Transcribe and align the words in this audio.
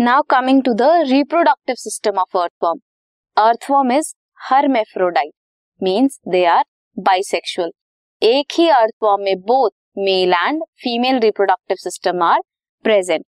Now 0.00 0.22
coming 0.30 0.62
to 0.62 0.72
the 0.72 0.88
reproductive 1.06 1.74
system 1.78 2.18
of 2.18 2.36
earthworm 2.38 2.78
earthworm 3.36 3.90
is 3.92 4.12
hermaphrodite 4.50 5.32
means 5.82 6.18
they 6.28 6.44
are 6.46 6.64
bisexual 6.96 7.70
एक 8.22 8.52
ही 8.58 8.68
earthworm 8.68 9.22
में 9.24 9.40
both 9.48 9.70
male 9.98 10.32
and 10.32 10.62
female 10.82 11.18
reproductive 11.20 11.76
system 11.76 12.22
are 12.22 12.40
present 12.84 13.24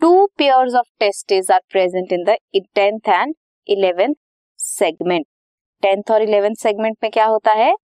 two 0.00 0.26
pairs 0.38 0.74
of 0.74 0.86
testis 1.00 1.50
are 1.50 1.60
present 1.70 2.12
in 2.12 2.24
the 2.24 2.36
tenth 2.74 3.08
and 3.08 3.34
eleventh 3.68 4.14
segment 4.58 5.26
tenth 5.82 6.10
और 6.10 6.22
eleventh 6.22 6.54
segment 6.54 6.96
में 7.02 7.10
क्या 7.12 7.26
होता 7.26 7.52
है? 7.52 7.74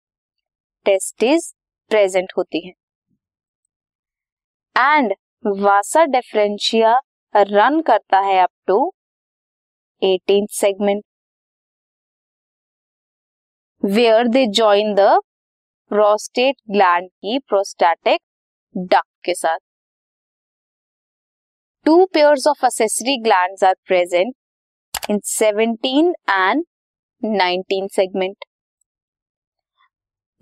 testis 0.87 1.53
present 1.91 2.33
होती 2.39 2.67
है. 2.67 2.73
एंड 4.77 5.15
वासा 5.47 6.05
डिफरेंशिया 6.15 6.99
रन 7.35 7.81
करता 7.87 8.19
है 8.21 8.39
up 8.43 8.51
to 8.67 8.79
eighteen 10.03 10.47
segment 10.51 11.03
where 13.83 14.29
they 14.29 14.47
join 14.47 14.95
the 14.95 15.09
prostate 15.91 16.57
gland 16.71 17.09
की 17.09 17.39
प्रोस्टैटिक 17.49 18.21
डक्ट 18.75 19.25
के 19.25 19.35
साथ. 19.35 19.59
Two 21.87 22.05
pairs 22.15 22.47
of 22.47 22.65
accessory 22.67 23.17
glands 23.23 23.65
are 23.65 23.75
present 23.87 24.35
in 25.11 25.21
17 25.27 26.13
and 26.31 26.65
19 27.23 27.89
segment 27.93 28.45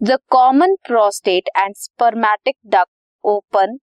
the 0.01 0.19
common 0.30 0.75
prostate 0.87 1.48
and 1.56 1.75
spermatic 1.77 2.56
duct 2.66 2.86
open 3.25 3.78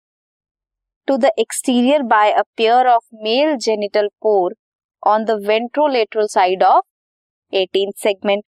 to 1.07 1.19
the 1.19 1.33
exterior 1.37 2.03
by 2.03 2.27
a 2.27 2.45
pair 2.57 2.89
of 2.89 3.03
male 3.13 3.57
genital 3.59 4.09
pore 4.23 4.53
on 5.03 5.25
the 5.25 5.37
ventrolateral 5.39 6.29
side 6.29 6.63
of 6.63 6.85
18th 7.53 7.97
segment. 7.97 8.45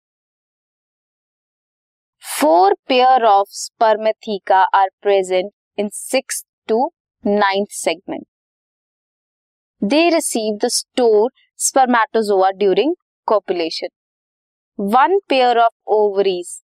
Four 2.20 2.74
pair 2.88 3.26
of 3.26 3.48
spermatheca 3.50 4.66
are 4.74 4.90
present 5.02 5.54
in 5.76 5.90
6th 5.90 6.44
to 6.68 6.90
9th 7.26 7.72
segment. 7.72 8.28
They 9.80 10.10
receive 10.12 10.60
the 10.60 10.70
stored 10.70 11.34
spermatozoa 11.56 12.54
during 12.58 12.96
copulation. 13.28 13.90
One 14.76 15.20
pair 15.28 15.58
of 15.58 15.74
ovaries 15.88 16.64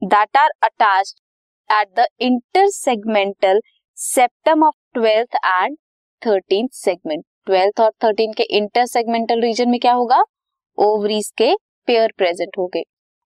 that 0.00 0.28
are 0.34 0.50
attached 0.68 1.20
at 1.68 1.94
the 1.94 2.08
intersegmental 2.20 3.60
septum 3.98 4.62
of 4.64 4.74
twelfth 4.94 5.36
and 5.36 5.76
thirteen 6.22 6.68
segment 6.72 7.22
twelfth 7.46 7.80
और 7.80 7.90
thirteen 8.04 8.32
के 8.32 8.42
inter 8.56 8.86
segmental 8.86 9.40
region 9.40 9.68
में 9.70 9.78
क्या 9.80 9.92
होगा? 9.92 10.22
Ovaries 10.78 11.30
के 11.38 11.54
pair 11.88 12.12
present 12.18 12.58
हो 12.58 12.66
गए 12.74 12.82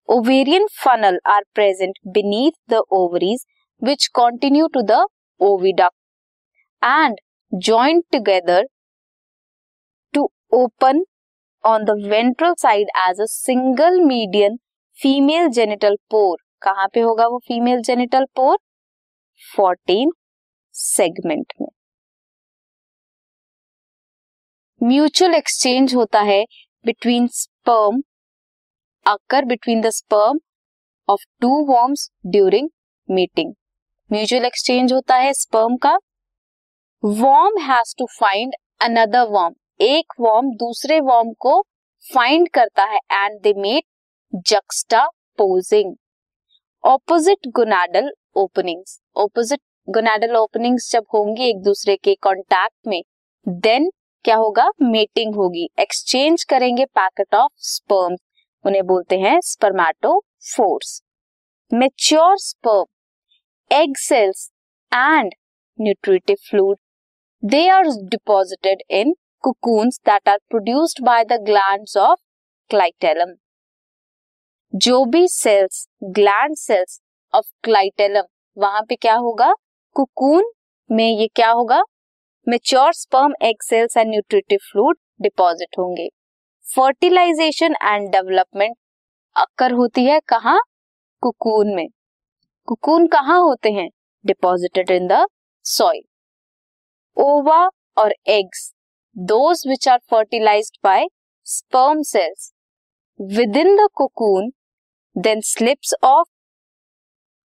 ovarian 0.08 0.66
funnel 0.74 1.18
are 1.26 1.42
present 1.54 1.94
beneath 2.14 2.52
the 2.70 2.80
ovaries 2.92 3.44
which 3.82 4.06
continue 4.14 4.66
to 4.74 4.82
the 4.82 5.00
oviduct 5.40 5.90
and 6.82 7.16
joint 7.52 8.04
together 8.12 8.66
to 10.14 10.28
open 10.54 11.02
on 11.64 11.84
the 11.84 11.98
ventral 12.06 12.54
side 12.58 12.90
as 13.08 13.20
a 13.20 13.26
single 13.30 14.00
median 14.04 14.56
female 14.98 15.48
genital 15.50 15.96
pore 16.10 16.36
कहाँ 16.62 16.86
पे 16.94 17.00
होगा 17.00 17.26
वो 17.26 17.38
female 17.48 17.82
genital 17.82 18.24
pore 18.36 18.56
fourteen 19.42 20.10
segment 20.74 21.52
में। 21.60 21.68
Mutual 24.80 25.34
exchange 25.34 25.94
होता 25.94 26.20
है 26.22 26.42
between 26.84 27.26
sperm 27.32 28.00
occur 29.06 29.44
between 29.44 29.80
the 29.80 29.90
sperm 29.92 30.38
of 31.08 31.24
two 31.40 31.48
worms 31.68 32.08
during 32.26 32.68
meeting 33.08 33.52
mutual 34.10 34.44
exchange 34.44 34.92
होता 34.92 35.16
है 35.16 35.32
sperm 35.34 35.76
का। 35.76 35.96
Worm 37.02 37.58
has 37.62 37.94
to 37.98 38.06
find 38.12 38.54
another 38.80 39.26
worm 39.30 39.54
एक 39.80 40.12
वॉर्म 40.20 40.50
दूसरे 40.56 41.00
वॉर्म 41.00 41.32
को 41.40 41.60
फाइंड 42.04 42.48
करता 42.54 42.84
है 42.84 42.98
and 43.14 43.40
they 43.42 43.52
mate 43.58 43.84
juxtaposing 45.38 45.94
opposite 46.84 47.48
gonadal 47.56 48.10
openings 48.36 48.98
opposite 49.16 49.60
gonadal 49.88 50.34
openings 50.36 50.90
जब 50.92 51.04
होंगी 51.14 51.48
एक 51.50 51.62
दूसरे 51.62 51.96
के 51.96 52.14
कांटेक्ट 52.14 52.86
में 52.86 53.00
देन 53.46 53.88
क्या 54.24 54.34
होगा? 54.36 54.68
मेटिंग 54.82 55.34
होगी। 55.34 55.68
एक्सचेंज 55.80 56.44
करेंगे 56.44 56.84
पैकेट 56.84 57.34
ऑफ़ 57.34 57.52
स्पर्म 57.56 58.16
उन्हें 58.64 58.82
बोलते 58.86 59.18
हैं 59.18 59.38
spermatophores 59.40 61.00
mature 61.72 62.36
sperm 62.38 63.76
egg 63.76 63.96
cells 63.96 64.50
and 64.92 65.32
nutritive 65.80 66.36
fluid 66.50 66.76
they 67.44 67.68
are 67.68 67.86
deposited 67.86 68.82
in 68.90 69.14
cocoons 69.44 69.98
that 70.06 70.30
are 70.30 70.40
produced 70.52 71.00
by 71.08 71.16
the 71.24 71.36
glands 71.48 71.92
of 72.04 72.16
clitellum. 72.70 73.32
जो 74.74 75.04
भी 75.04 75.28
cells 75.28 75.86
gland 76.04 76.56
cells 76.56 77.00
of 77.34 77.46
clitellum 77.62 78.22
वहाँ 78.56 78.82
पे 78.88 78.96
क्या 78.96 79.14
होगा? 79.14 79.52
कुकून 79.96 80.50
में 80.90 81.08
ये 81.08 81.26
क्या 81.26 81.50
होगा? 81.50 81.80
Mature 82.46 82.92
sperm 82.92 83.32
egg 83.42 83.62
cells 83.62 83.96
and 83.96 84.10
nutritive 84.10 84.58
fluid 84.62 84.96
deposit 85.22 85.78
होंगे। 85.78 86.08
फर्टिलाइजेशन 86.66 87.74
एंड 87.82 88.08
डेवलपमेंट 88.12 88.76
अक्कर 89.36 89.72
होती 89.72 90.04
है 90.04 90.20
कहा? 90.28 90.58
कुकून 91.22 91.74
में। 91.74 91.86
कुकून 92.68 93.06
कहाँ 93.06 93.38
होते 93.40 93.70
हैं? 93.70 93.88
Deposited 94.24 94.90
in 94.90 95.06
the 95.06 95.26
soil 95.64 96.02
ova 97.16 97.58
और 97.98 98.14
eggs 98.28 98.72
those 99.16 99.64
which 99.68 99.88
are 99.88 99.98
fertilized 100.10 100.78
by 100.84 101.06
sperm 101.46 102.02
cells 102.02 102.52
within 103.56 103.76
the 103.76 103.88
cocoon 103.94 104.50
then 105.16 105.40
slips 105.44 105.94
off 106.04 106.28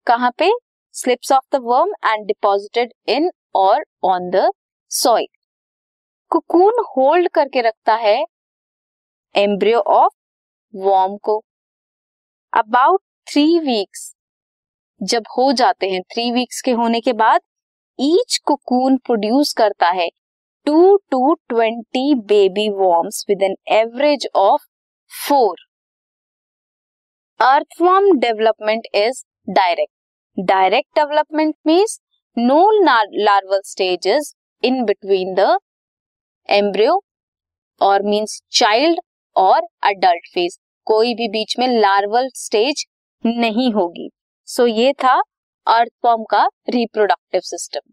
कहाँ 0.06 0.30
पे? 0.38 0.50
Slips 0.94 1.32
off 1.32 1.44
the 1.52 1.60
worm 1.62 1.92
and 2.04 2.26
deposited 2.26 2.92
in 3.08 3.30
और 3.56 3.84
on 4.04 4.28
the 4.30 4.50
soil 4.90 5.26
cocoon 6.30 6.82
hold 6.88 7.28
करके 7.34 7.60
रखता 7.60 7.94
है 7.96 8.16
embryo 9.34 9.78
of 9.78 10.12
worm 10.74 11.16
को। 11.22 11.38
About 12.52 13.00
three 13.26 13.58
weeks 13.58 14.12
जब 15.00 15.24
हो 15.38 15.50
जाते 15.52 15.90
हैं 15.90 16.00
थ्री 16.12 16.30
वीक्स 16.32 16.60
के 16.62 16.70
होने 16.72 17.00
के 17.00 17.12
बाद 17.14 17.40
ईच 17.98 18.38
कुकून 18.46 18.96
प्रोड्यूस 18.96 19.52
करता 19.52 19.90
है 19.92 20.08
two 20.66 20.96
to 21.10 21.34
twenty 21.48 22.14
baby 22.26 22.68
worms 22.74 23.24
with 23.28 23.42
an 23.42 23.56
average 23.72 24.26
of 24.36 24.66
four 25.12 25.66
earthworm 27.40 28.10
development 28.18 28.86
is 28.94 29.24
direct 29.50 29.93
direct 30.38 30.98
development 30.98 31.54
means 31.66 31.98
no 32.36 32.70
larval 32.80 33.60
stages 33.64 34.34
in 34.62 34.84
between 34.84 35.34
the 35.34 35.56
embryo 36.48 37.00
और 37.80 38.02
मीन्स 38.02 38.40
चाइल्ड 38.52 38.98
और 39.36 39.60
adult 39.82 40.26
phase 40.34 40.58
कोई 40.86 41.14
भी 41.14 41.28
बीच 41.28 41.54
में 41.58 41.66
larval 41.68 42.28
stage 42.34 42.84
नहीं 43.24 43.72
होगी। 43.72 44.10
सो 44.48 44.62
so, 44.62 44.68
ये 44.68 44.92
था 44.92 45.14
अर्थफॉर्म 45.66 46.24
का 46.24 46.44
reproductive 46.68 47.40
system 47.44 47.90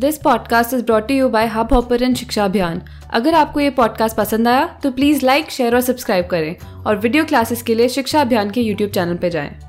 this 0.00 0.18
podcast 0.18 0.74
is 0.74 0.84
brought 0.84 1.10
you 1.10 1.28
by 1.28 1.46
hub 1.46 1.72
hopper 1.72 2.14
शिक्षा 2.14 2.44
अभियान 2.44 2.82
अगर 3.14 3.34
आपको 3.34 3.60
ये 3.60 3.70
पॉडकास्ट 3.70 4.16
पसंद 4.16 4.48
आया 4.48 4.66
तो 4.82 4.90
प्लीज़ 4.90 5.24
लाइक 5.26 5.50
शेयर 5.50 5.74
और 5.74 5.80
सब्सक्राइब 5.80 6.26
करें। 6.26 6.84
और 6.84 6.96
वीडियो 6.96 7.24
क्लासेस 7.24 7.62
के 7.62 7.74
लिए 7.74 7.88
शिक्षा 7.88 8.20
अभियान 8.20 8.50
के 8.50 8.60
यूट्यूब 8.60 8.90
चैनल 8.90 9.16
पर 9.16 9.28
जाएँ। 9.28 9.67